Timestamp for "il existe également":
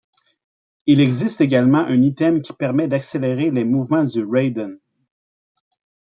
0.87-1.85